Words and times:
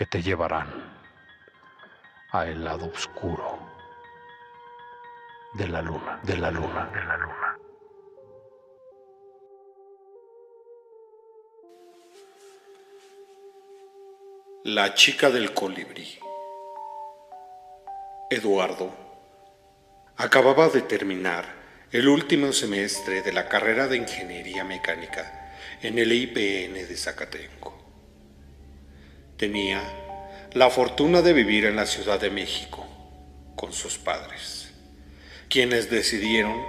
que 0.00 0.06
te 0.06 0.22
llevarán 0.22 0.66
a 2.30 2.46
el 2.46 2.64
lado 2.64 2.86
oscuro 2.86 3.58
de 5.52 5.68
la 5.68 5.82
luna, 5.82 6.20
de 6.22 6.38
la 6.38 6.50
luna, 6.50 6.90
de 6.90 7.04
la 7.04 7.16
luna. 7.18 7.58
La 14.64 14.94
chica 14.94 15.28
del 15.28 15.52
colibrí. 15.52 16.18
Eduardo 18.30 18.90
acababa 20.16 20.70
de 20.70 20.80
terminar 20.80 21.44
el 21.92 22.08
último 22.08 22.54
semestre 22.54 23.20
de 23.20 23.34
la 23.34 23.50
carrera 23.50 23.86
de 23.86 23.98
Ingeniería 23.98 24.64
Mecánica 24.64 25.52
en 25.82 25.98
el 25.98 26.10
IPN 26.10 26.88
de 26.88 26.96
Zacatenco. 26.96 27.89
Tenía 29.40 29.80
la 30.52 30.68
fortuna 30.68 31.22
de 31.22 31.32
vivir 31.32 31.64
en 31.64 31.74
la 31.74 31.86
Ciudad 31.86 32.20
de 32.20 32.28
México 32.28 32.86
con 33.56 33.72
sus 33.72 33.96
padres, 33.96 34.70
quienes 35.48 35.88
decidieron 35.88 36.62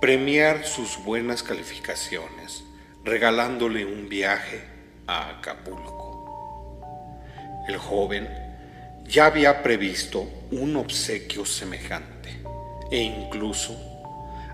premiar 0.00 0.64
sus 0.64 0.96
buenas 1.04 1.42
calificaciones 1.42 2.64
regalándole 3.04 3.84
un 3.84 4.08
viaje 4.08 4.64
a 5.06 5.36
Acapulco. 5.36 7.20
El 7.68 7.76
joven 7.76 8.26
ya 9.04 9.26
había 9.26 9.62
previsto 9.62 10.26
un 10.50 10.76
obsequio 10.76 11.44
semejante 11.44 12.38
e 12.90 13.00
incluso 13.00 13.78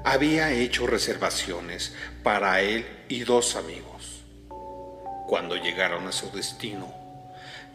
había 0.03 0.51
hecho 0.51 0.89
reservaciones 0.89 1.95
para 2.25 2.63
él 2.63 2.85
y 3.09 3.21
dos 3.21 3.55
amigos. 3.55 4.25
Cuando 5.29 5.55
llegaron 5.55 6.09
a 6.09 6.13
su 6.13 6.33
destino, 6.33 7.00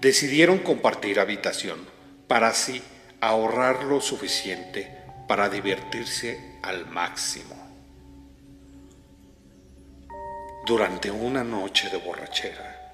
decidieron 0.02 0.60
compartir 0.60 1.20
habitación 1.20 1.80
para 2.28 2.50
así 2.50 2.82
ahorrar 3.22 3.84
lo 3.84 4.02
suficiente 4.02 4.92
para 5.28 5.50
divertirse 5.50 6.58
al 6.62 6.86
máximo. 6.88 7.56
Durante 10.66 11.12
una 11.12 11.44
noche 11.44 11.90
de 11.90 11.98
borrachera, 11.98 12.94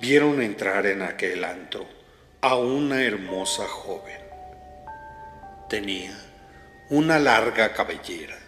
vieron 0.00 0.40
entrar 0.40 0.86
en 0.86 1.02
aquel 1.02 1.44
antro 1.44 1.86
a 2.40 2.56
una 2.56 3.02
hermosa 3.02 3.66
joven. 3.66 4.20
Tenía 5.68 6.16
una 6.88 7.18
larga 7.18 7.72
cabellera 7.72 8.38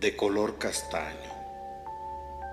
de 0.00 0.16
color 0.16 0.58
castaño, 0.58 1.34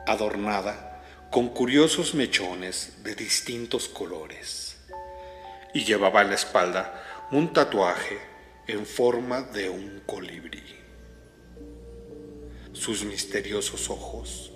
adornada 0.07 0.94
con 1.36 1.50
curiosos 1.50 2.16
mechones 2.16 3.03
de 3.03 3.14
distintos 3.14 3.89
colores, 3.89 4.78
y 5.73 5.83
llevaba 5.83 6.22
en 6.22 6.30
la 6.30 6.36
espalda 6.36 7.28
un 7.30 7.52
tatuaje 7.52 8.17
en 8.67 8.86
forma 8.86 9.41
de 9.41 9.67
un 9.67 10.02
colibrí. 10.06 10.63
Sus 12.72 13.03
misteriosos 13.03 13.90
ojos 13.90 14.53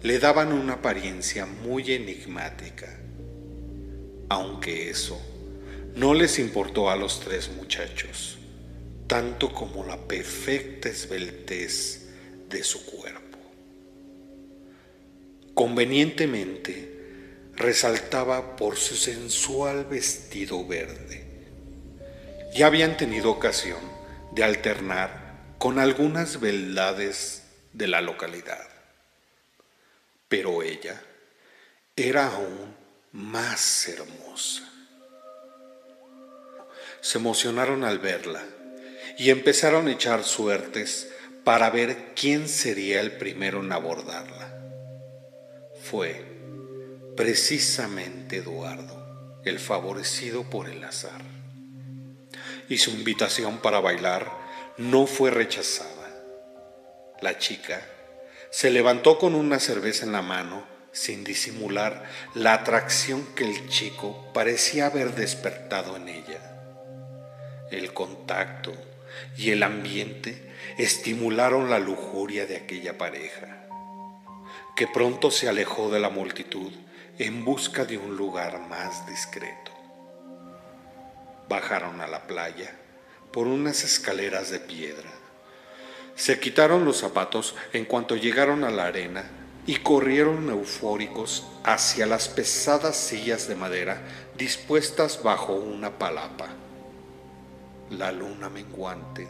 le 0.00 0.18
daban 0.18 0.54
una 0.54 0.72
apariencia 0.72 1.44
muy 1.44 1.92
enigmática 1.92 2.88
aunque 4.30 4.88
eso 4.88 5.20
no 5.94 6.14
les 6.14 6.38
importó 6.38 6.88
a 6.88 6.96
los 6.96 7.20
tres 7.20 7.50
muchachos, 7.50 8.38
tanto 9.06 9.52
como 9.52 9.84
la 9.84 9.98
perfecta 10.08 10.88
esbeltez 10.88 12.08
de 12.48 12.64
su 12.64 12.82
cuerpo. 12.86 13.33
Convenientemente 15.64 16.92
resaltaba 17.54 18.54
por 18.54 18.76
su 18.76 18.96
sensual 18.96 19.86
vestido 19.86 20.66
verde. 20.66 21.24
Ya 22.54 22.66
habían 22.66 22.98
tenido 22.98 23.30
ocasión 23.30 23.80
de 24.32 24.44
alternar 24.44 25.54
con 25.56 25.78
algunas 25.78 26.38
beldades 26.38 27.44
de 27.72 27.88
la 27.88 28.02
localidad, 28.02 28.68
pero 30.28 30.62
ella 30.62 31.02
era 31.96 32.26
aún 32.26 32.76
más 33.12 33.88
hermosa. 33.88 34.70
Se 37.00 37.16
emocionaron 37.16 37.84
al 37.84 38.00
verla 38.00 38.44
y 39.16 39.30
empezaron 39.30 39.88
a 39.88 39.92
echar 39.92 40.24
suertes 40.24 41.08
para 41.42 41.70
ver 41.70 42.12
quién 42.14 42.50
sería 42.50 43.00
el 43.00 43.12
primero 43.12 43.60
en 43.60 43.72
abordarla. 43.72 44.63
Fue 45.94 46.24
precisamente 47.16 48.38
Eduardo, 48.38 49.40
el 49.44 49.60
favorecido 49.60 50.42
por 50.42 50.68
el 50.68 50.82
azar. 50.82 51.22
Y 52.68 52.78
su 52.78 52.90
invitación 52.90 53.58
para 53.58 53.78
bailar 53.78 54.28
no 54.76 55.06
fue 55.06 55.30
rechazada. 55.30 56.10
La 57.22 57.38
chica 57.38 57.80
se 58.50 58.72
levantó 58.72 59.18
con 59.18 59.36
una 59.36 59.60
cerveza 59.60 60.04
en 60.04 60.10
la 60.10 60.22
mano 60.22 60.66
sin 60.90 61.22
disimular 61.22 62.02
la 62.34 62.54
atracción 62.54 63.24
que 63.36 63.44
el 63.44 63.68
chico 63.68 64.32
parecía 64.34 64.86
haber 64.86 65.14
despertado 65.14 65.94
en 65.96 66.08
ella. 66.08 66.40
El 67.70 67.92
contacto 67.94 68.72
y 69.36 69.50
el 69.50 69.62
ambiente 69.62 70.42
estimularon 70.76 71.70
la 71.70 71.78
lujuria 71.78 72.46
de 72.46 72.56
aquella 72.56 72.98
pareja, 72.98 73.63
que 74.74 74.88
pronto 74.88 75.30
se 75.30 75.48
alejó 75.48 75.88
de 75.90 76.00
la 76.00 76.10
multitud 76.10 76.72
en 77.18 77.44
busca 77.44 77.84
de 77.84 77.96
un 77.96 78.16
lugar 78.16 78.58
más 78.68 79.06
discreto. 79.06 79.70
Bajaron 81.48 82.00
a 82.00 82.08
la 82.08 82.26
playa 82.26 82.74
por 83.32 83.46
unas 83.46 83.84
escaleras 83.84 84.50
de 84.50 84.58
piedra. 84.58 85.10
Se 86.16 86.40
quitaron 86.40 86.84
los 86.84 86.98
zapatos 86.98 87.54
en 87.72 87.84
cuanto 87.84 88.16
llegaron 88.16 88.64
a 88.64 88.70
la 88.70 88.86
arena 88.86 89.24
y 89.64 89.76
corrieron 89.76 90.50
eufóricos 90.50 91.46
hacia 91.62 92.06
las 92.06 92.28
pesadas 92.28 92.96
sillas 92.96 93.46
de 93.46 93.54
madera 93.54 94.02
dispuestas 94.36 95.22
bajo 95.22 95.52
una 95.54 95.98
palapa. 95.98 96.48
La 97.90 98.10
luna 98.10 98.48
menguante 98.48 99.28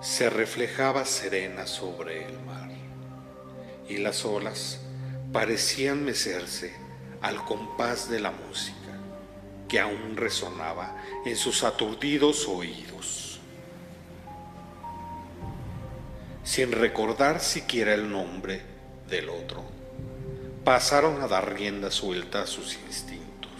se 0.00 0.30
reflejaba 0.30 1.04
serena 1.04 1.66
sobre 1.66 2.24
el 2.26 2.38
mar 2.40 2.75
y 3.88 3.98
las 3.98 4.24
olas 4.24 4.80
parecían 5.32 6.04
mecerse 6.04 6.74
al 7.20 7.44
compás 7.44 8.08
de 8.08 8.20
la 8.20 8.30
música 8.30 8.76
que 9.68 9.80
aún 9.80 10.16
resonaba 10.16 10.96
en 11.24 11.36
sus 11.36 11.64
aturdidos 11.64 12.46
oídos. 12.48 13.40
Sin 16.44 16.70
recordar 16.70 17.40
siquiera 17.40 17.94
el 17.94 18.08
nombre, 18.08 18.76
del 19.08 19.28
otro, 19.28 19.64
pasaron 20.64 21.22
a 21.22 21.28
dar 21.28 21.54
rienda 21.54 21.90
suelta 21.90 22.42
a 22.42 22.46
sus 22.46 22.74
instintos. 22.86 23.50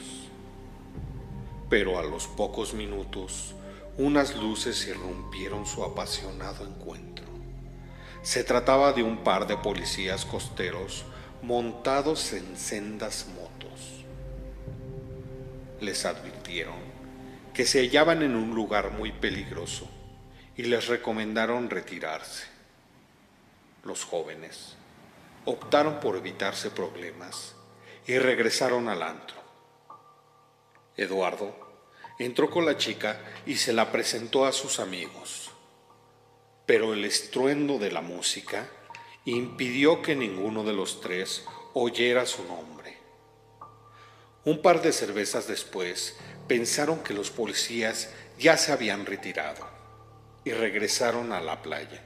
Pero 1.69 1.99
a 1.99 2.03
los 2.03 2.27
pocos 2.27 2.75
minutos, 2.75 3.55
unas 3.99 4.37
luces 4.37 4.87
irrumpieron 4.87 5.67
su 5.67 5.85
apasionado 5.85 6.67
encuentro. 6.67 7.16
Se 8.27 8.43
trataba 8.43 8.93
de 8.93 9.05
un 9.05 9.19
par 9.19 9.47
de 9.47 9.57
policías 9.57 10.25
costeros 10.25 11.05
montados 11.43 12.33
en 12.33 12.57
sendas 12.57 13.29
motos. 13.29 14.05
Les 15.81 16.05
advirtieron 16.05 16.75
que 17.55 17.65
se 17.65 17.83
hallaban 17.83 18.25
en 18.25 18.35
un 18.35 18.53
lugar 18.53 18.91
muy 18.91 19.13
peligroso 19.13 19.89
y 20.57 20.65
les 20.65 20.89
recomendaron 20.89 21.71
retirarse. 21.71 22.47
Los 23.85 24.05
jóvenes 24.05 24.75
optaron 25.45 26.01
por 26.01 26.17
evitarse 26.17 26.73
problemas 26.73 27.55
y 28.09 28.19
regresaron 28.19 28.89
al 28.89 29.05
antro. 29.05 29.37
Eduardo 30.97 31.55
entró 32.19 32.51
con 32.51 32.67
la 32.67 32.77
chica 32.77 33.21
y 33.47 33.55
se 33.55 33.73
la 33.73 33.93
presentó 33.93 34.47
a 34.47 34.51
sus 34.51 34.81
amigos, 34.81 35.46
pero 36.67 36.93
el 36.93 37.05
estruendo 37.05 37.79
de 37.79 37.93
la 37.93 38.03
música 38.03 38.69
impidió 39.25 40.03
que 40.03 40.17
ninguno 40.17 40.65
de 40.65 40.73
los 40.73 41.01
tres 41.01 41.45
oyera 41.75 42.27
su 42.27 42.45
nombre. 42.45 42.97
Un 44.45 44.63
par 44.63 44.83
de 44.83 44.93
cervezas 44.93 45.49
después 45.49 46.17
pensaron 46.47 47.01
que 47.01 47.15
los 47.15 47.31
policías 47.31 48.13
ya 48.39 48.57
se 48.57 48.73
habían 48.73 49.07
retirado 49.07 49.67
y 50.45 50.53
regresaron 50.53 51.33
a 51.33 51.41
la 51.41 51.63
playa 51.63 52.05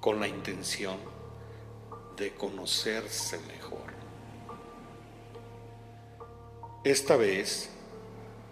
con 0.00 0.18
la 0.18 0.26
intención 0.26 0.98
de 2.16 2.32
conocerse 2.34 3.38
mejor. 3.38 3.92
Esta 6.84 7.16
vez 7.16 7.70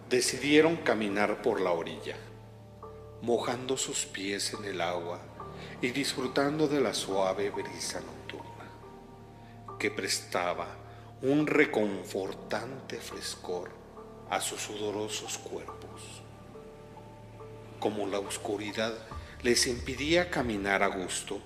decidieron 0.08 0.76
caminar 0.76 1.42
por 1.42 1.60
la 1.60 1.72
orilla, 1.72 2.16
mojando 3.22 3.76
sus 3.76 4.06
pies 4.06 4.54
en 4.54 4.64
el 4.64 4.80
agua 4.80 5.20
y 5.82 5.90
disfrutando 5.90 6.68
de 6.68 6.80
la 6.80 6.94
suave 6.94 7.50
brisa 7.50 8.00
nocturna, 8.00 8.70
que 9.78 9.90
prestaba 9.90 10.66
un 11.22 11.46
reconfortante 11.46 12.96
frescor 12.96 13.70
a 14.30 14.40
sus 14.40 14.62
sudorosos 14.62 15.38
cuerpos. 15.38 16.22
Como 17.78 18.06
la 18.06 18.18
oscuridad 18.18 18.94
les 19.42 19.66
impidía 19.66 20.30
caminar 20.30 20.82
a 20.82 20.88
gusto, 20.88 21.40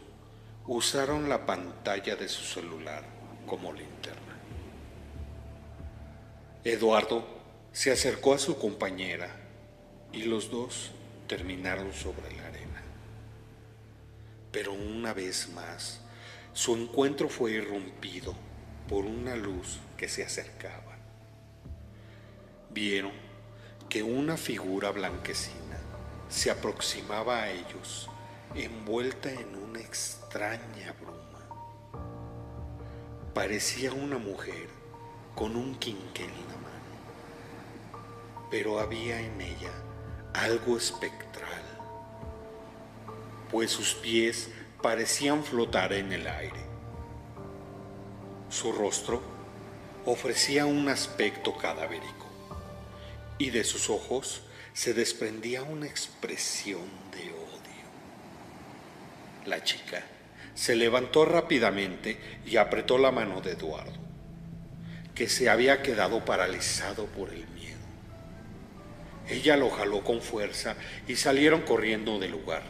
usaron 0.66 1.28
la 1.28 1.46
pantalla 1.46 2.16
de 2.16 2.28
su 2.28 2.42
celular 2.44 3.04
como 3.46 3.72
linterna. 3.72 4.38
Eduardo 6.64 7.24
se 7.72 7.92
acercó 7.92 8.34
a 8.34 8.38
su 8.38 8.58
compañera 8.58 9.28
y 10.12 10.22
los 10.22 10.50
dos 10.50 10.92
terminaron 11.26 11.92
sobre 11.92 12.34
la 12.36 12.46
arena. 12.46 12.82
Pero 14.52 14.72
una 14.72 15.12
vez 15.12 15.48
más, 15.50 16.00
su 16.52 16.76
encuentro 16.76 17.28
fue 17.28 17.52
irrumpido 17.52 18.34
por 18.88 19.04
una 19.04 19.34
luz 19.34 19.80
que 19.96 20.08
se 20.08 20.24
acercaba 20.24 20.94
vieron 22.74 23.12
que 23.88 24.02
una 24.02 24.36
figura 24.36 24.90
blanquecina 24.90 25.78
se 26.28 26.50
aproximaba 26.50 27.42
a 27.42 27.50
ellos 27.50 28.10
envuelta 28.56 29.30
en 29.30 29.54
una 29.54 29.78
extraña 29.78 30.92
bruma. 31.00 32.02
Parecía 33.32 33.92
una 33.92 34.18
mujer 34.18 34.68
con 35.36 35.54
un 35.54 35.76
quinquel 35.76 36.26
en 36.26 36.48
la 36.48 36.56
mano, 36.56 36.96
pero 38.50 38.80
había 38.80 39.20
en 39.20 39.40
ella 39.40 39.72
algo 40.34 40.76
espectral, 40.76 41.62
pues 43.50 43.70
sus 43.70 43.94
pies 43.94 44.50
parecían 44.82 45.44
flotar 45.44 45.92
en 45.92 46.12
el 46.12 46.26
aire. 46.26 46.60
Su 48.50 48.72
rostro 48.72 49.22
ofrecía 50.04 50.66
un 50.66 50.88
aspecto 50.88 51.56
cadavérico 51.56 52.26
y 53.38 53.50
de 53.50 53.64
sus 53.64 53.88
ojos 53.88 54.42
se 54.74 54.92
desprendía 54.92 55.62
una 55.62 55.86
expresión 55.86 56.82
de 57.12 57.30
odio. 57.32 57.84
La 59.46 59.62
chica 59.62 60.04
se 60.54 60.76
levantó 60.76 61.24
rápidamente 61.24 62.18
y 62.44 62.56
apretó 62.56 62.98
la 62.98 63.12
mano 63.12 63.40
de 63.40 63.52
Eduardo, 63.52 63.98
que 65.14 65.28
se 65.28 65.48
había 65.48 65.80
quedado 65.80 66.24
paralizado 66.24 67.06
por 67.06 67.30
el. 67.30 67.53
Ella 69.28 69.56
lo 69.56 69.70
jaló 69.70 70.04
con 70.04 70.20
fuerza 70.20 70.76
y 71.08 71.16
salieron 71.16 71.62
corriendo 71.62 72.18
del 72.18 72.32
lugar. 72.32 72.62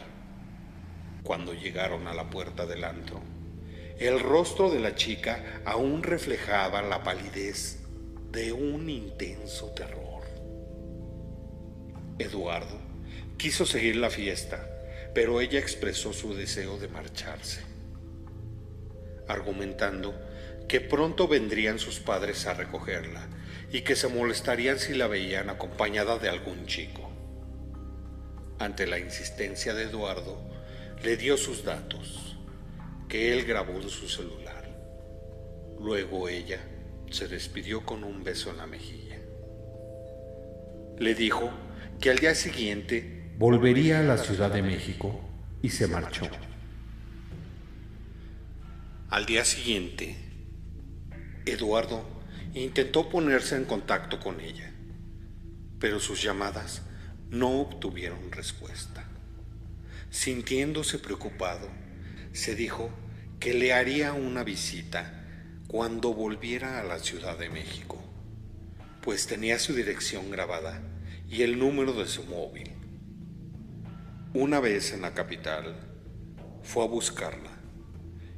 Cuando 1.23 1.53
llegaron 1.53 2.07
a 2.07 2.13
la 2.13 2.29
puerta 2.29 2.65
del 2.65 2.83
antro, 2.83 3.21
el 3.99 4.19
rostro 4.19 4.69
de 4.69 4.79
la 4.79 4.95
chica 4.95 5.61
aún 5.65 6.03
reflejaba 6.03 6.81
la 6.81 7.03
palidez 7.03 7.79
de 8.31 8.51
un 8.51 8.89
intenso 8.89 9.71
terror. 9.71 10.23
Eduardo 12.19 12.79
quiso 13.37 13.65
seguir 13.65 13.97
la 13.97 14.09
fiesta, 14.09 14.69
pero 15.13 15.41
ella 15.41 15.59
expresó 15.59 16.13
su 16.13 16.33
deseo 16.33 16.77
de 16.77 16.87
marcharse, 16.87 17.61
argumentando 19.27 20.13
que 20.67 20.81
pronto 20.81 21.27
vendrían 21.27 21.79
sus 21.79 21.99
padres 21.99 22.45
a 22.47 22.53
recogerla 22.53 23.27
y 23.71 23.81
que 23.81 23.95
se 23.95 24.07
molestarían 24.07 24.79
si 24.79 24.93
la 24.93 25.07
veían 25.07 25.49
acompañada 25.49 26.17
de 26.17 26.29
algún 26.29 26.65
chico. 26.65 27.11
Ante 28.59 28.87
la 28.87 28.99
insistencia 28.99 29.73
de 29.73 29.83
Eduardo, 29.83 30.39
le 31.03 31.17
dio 31.17 31.37
sus 31.37 31.63
datos, 31.63 32.37
que 33.09 33.33
él 33.33 33.45
grabó 33.45 33.73
en 33.73 33.89
su 33.89 34.07
celular. 34.07 34.69
Luego 35.79 36.29
ella 36.29 36.59
se 37.11 37.27
despidió 37.27 37.85
con 37.85 38.03
un 38.03 38.23
beso 38.23 38.49
en 38.49 38.57
la 38.57 38.65
mejilla. 38.65 39.19
Le 40.97 41.13
dijo 41.13 41.51
que 41.99 42.09
al 42.09 42.19
día 42.19 42.33
siguiente 42.33 43.33
volvería 43.37 43.99
a 43.99 44.03
la 44.03 44.17
Ciudad 44.17 44.51
de 44.51 44.61
México 44.61 45.21
y 45.61 45.69
se 45.69 45.87
marchó. 45.87 46.29
Al 49.09 49.25
día 49.25 49.45
siguiente, 49.45 50.24
Eduardo 51.45 52.03
intentó 52.55 53.07
ponerse 53.07 53.55
en 53.55 53.65
contacto 53.65 54.19
con 54.19 54.39
ella, 54.39 54.73
pero 55.79 55.99
sus 55.99 56.23
llamadas 56.23 56.81
no 57.29 57.61
obtuvieron 57.61 58.31
respuesta. 58.31 59.07
Sintiéndose 60.09 60.97
preocupado, 60.97 61.69
se 62.33 62.55
dijo 62.55 62.89
que 63.39 63.53
le 63.53 63.73
haría 63.73 64.13
una 64.13 64.43
visita 64.43 65.23
cuando 65.67 66.15
volviera 66.15 66.79
a 66.79 66.83
la 66.83 66.97
Ciudad 66.97 67.37
de 67.37 67.49
México, 67.49 68.03
pues 69.01 69.27
tenía 69.27 69.59
su 69.59 69.75
dirección 69.75 70.31
grabada 70.31 70.81
y 71.29 71.43
el 71.43 71.59
número 71.59 71.93
de 71.93 72.07
su 72.07 72.23
móvil. 72.23 72.71
Una 74.33 74.59
vez 74.59 74.93
en 74.93 75.01
la 75.03 75.13
capital, 75.13 75.75
fue 76.63 76.83
a 76.83 76.87
buscarla 76.87 77.51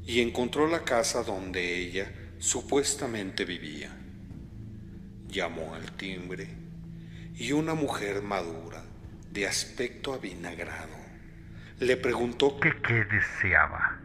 y 0.05 0.19
encontró 0.19 0.67
la 0.67 0.83
casa 0.83 1.23
donde 1.23 1.79
ella 1.79 2.11
supuestamente 2.39 3.45
vivía. 3.45 3.95
Llamó 5.27 5.73
al 5.73 5.91
timbre 5.93 6.47
y 7.35 7.51
una 7.51 7.73
mujer 7.73 8.21
madura, 8.21 8.83
de 9.31 9.45
aspecto 9.45 10.13
avinagrado, 10.13 10.95
le 11.79 11.97
preguntó 11.97 12.59
qué 12.59 13.05
deseaba. 13.05 13.99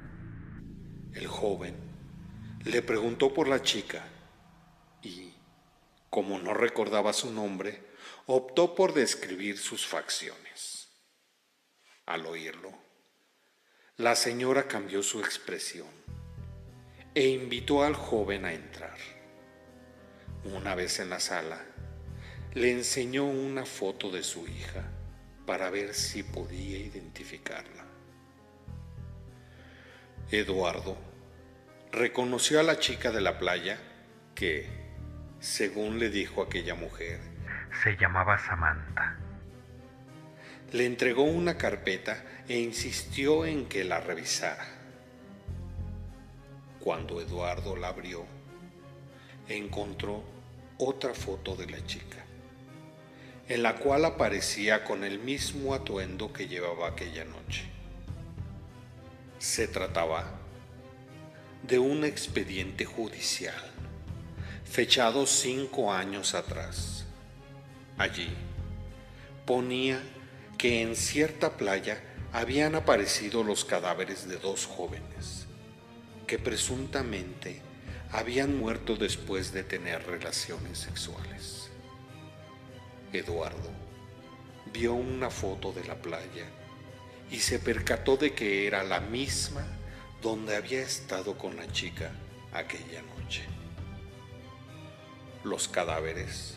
El 1.15 1.27
joven 1.27 1.75
le 2.65 2.83
preguntó 2.83 3.33
por 3.33 3.49
la 3.49 3.63
chica 3.63 4.05
y, 5.03 5.33
como 6.11 6.39
no 6.39 6.53
recordaba 6.53 7.13
su 7.13 7.33
nombre, 7.33 7.83
optó 8.27 8.75
por 8.75 8.93
describir 8.93 9.59
sus 9.59 9.87
facciones. 9.87 10.89
Al 12.05 12.27
oírlo, 12.27 12.73
la 13.97 14.17
señora 14.17 14.69
cambió 14.69 15.03
su 15.03 15.21
expresión 15.21 16.02
e 17.15 17.29
invitó 17.29 17.85
al 17.85 17.95
joven 17.95 18.45
a 18.45 18.53
entrar. 18.53 18.97
Una 20.45 20.75
vez 20.75 20.99
en 20.99 21.11
la 21.11 21.21
sala, 21.21 21.61
le 22.55 22.71
enseñó 22.71 23.25
una 23.25 23.65
foto 23.65 24.11
de 24.11 24.23
su 24.23 24.47
hija 24.49 24.83
para 25.47 25.71
ver 25.71 25.95
si 25.95 26.23
podía 26.23 26.79
identificarla. 26.79 27.85
Eduardo 30.31 30.97
reconoció 31.93 32.61
a 32.61 32.63
la 32.63 32.79
chica 32.79 33.11
de 33.11 33.21
la 33.21 33.39
playa 33.39 33.79
que, 34.35 34.67
según 35.41 35.99
le 35.99 36.09
dijo 36.09 36.43
aquella 36.43 36.75
mujer, 36.75 37.21
se 37.83 37.97
llamaba 37.97 38.39
Samantha. 38.39 39.19
Le 40.73 40.87
entregó 40.87 41.25
una 41.25 41.59
carpeta 41.59 42.25
e 42.49 42.59
insistió 42.59 43.45
en 43.45 43.67
que 43.67 43.85
la 43.85 44.01
revisara. 44.01 44.82
Cuando 46.83 47.21
Eduardo 47.21 47.77
la 47.77 47.89
abrió, 47.89 48.25
encontró 49.49 50.23
otra 50.79 51.15
foto 51.15 51.55
de 51.55 51.71
la 51.71 51.85
chica, 51.87 52.25
en 53.49 53.63
la 53.63 53.77
cual 53.77 54.05
aparecía 54.05 54.85
con 54.85 55.05
el 55.05 55.19
mismo 55.19 55.75
atuendo 55.75 56.33
que 56.33 56.49
llevaba 56.49 56.89
aquella 56.89 57.25
noche. 57.25 57.65
Se 59.39 59.69
trataba 59.69 60.39
de 61.63 61.79
un 61.79 62.05
expediente 62.05 62.85
judicial 62.85 63.71
fechado 64.65 65.27
cinco 65.27 65.93
años 65.93 66.35
atrás 66.35 67.03
Allí 67.99 68.31
ponía 69.47 70.03
que 70.59 70.83
en 70.83 70.97
cierta 70.97 71.57
playa 71.57 72.01
habían 72.33 72.75
aparecido 72.75 73.45
los 73.45 73.65
cadáveres 73.65 74.29
de 74.29 74.39
dos 74.39 74.67
jóvenes 74.67 75.47
que 76.33 76.39
presuntamente 76.39 77.61
habían 78.11 78.59
muerto 78.59 78.97
después 78.97 79.53
de 79.53 79.65
tener 79.65 80.07
relaciones 80.07 80.79
sexuales. 80.79 81.69
Eduardo 83.13 83.69
vio 84.73 84.95
una 84.95 85.29
foto 85.29 85.75
de 85.75 85.85
la 85.85 85.97
playa 85.97 86.47
y 87.31 87.41
se 87.41 87.59
percató 87.59 88.17
de 88.17 88.33
que 88.33 88.67
era 88.67 88.83
la 88.83 89.01
misma 89.01 89.63
donde 90.23 90.57
había 90.57 90.81
estado 90.81 91.37
con 91.37 91.55
la 91.59 91.71
chica 91.71 92.13
aquella 92.55 93.03
noche. 93.03 93.43
Los 95.45 95.69
cadáveres 95.69 96.57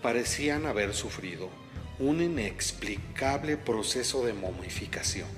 parecían 0.00 0.64
haber 0.64 0.94
sufrido 0.94 1.50
un 1.98 2.22
inexplicable 2.22 3.58
proceso 3.58 4.24
de 4.24 4.32
momificación 4.32 5.28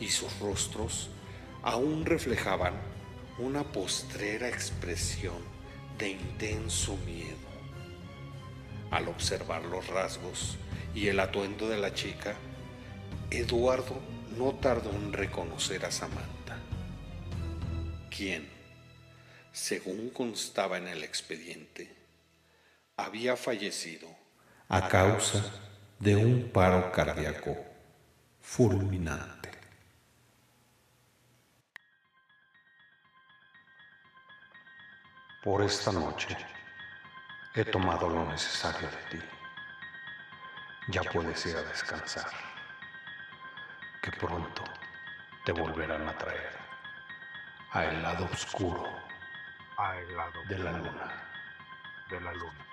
y 0.00 0.08
sus 0.08 0.38
rostros 0.38 1.10
aún 1.66 2.06
reflejaban 2.06 2.74
una 3.38 3.64
postrera 3.64 4.48
expresión 4.48 5.42
de 5.98 6.10
intenso 6.10 6.96
miedo. 6.98 7.48
Al 8.92 9.08
observar 9.08 9.64
los 9.64 9.88
rasgos 9.88 10.58
y 10.94 11.08
el 11.08 11.18
atuendo 11.18 11.68
de 11.68 11.78
la 11.78 11.92
chica, 11.92 12.36
Eduardo 13.30 14.00
no 14.38 14.54
tardó 14.54 14.90
en 14.90 15.12
reconocer 15.12 15.84
a 15.84 15.90
Samantha, 15.90 16.56
quien, 18.16 18.48
según 19.50 20.10
constaba 20.10 20.78
en 20.78 20.86
el 20.86 21.02
expediente, 21.02 21.92
había 22.96 23.36
fallecido 23.36 24.06
a 24.68 24.86
causa 24.86 25.44
de 25.98 26.14
un 26.14 26.48
paro 26.52 26.92
cardíaco 26.92 27.56
fulminante. 28.40 29.55
Por 35.46 35.62
esta 35.62 35.92
noche 35.92 36.36
he 37.54 37.64
tomado 37.64 38.08
lo 38.08 38.24
necesario 38.24 38.88
de 38.90 38.96
ti. 39.16 39.24
Ya 40.88 41.02
puedes 41.02 41.46
ir 41.46 41.56
a 41.56 41.62
descansar, 41.62 42.32
que 44.02 44.10
pronto 44.10 44.64
te 45.44 45.52
volverán 45.52 46.08
a 46.08 46.18
traer 46.18 46.50
a 47.70 47.84
el 47.84 48.02
lado 48.02 48.24
oscuro 48.24 48.90
de 50.48 50.58
la 50.58 50.72
luna. 50.72 51.28
de 52.10 52.20
la 52.20 52.32
luna. 52.32 52.65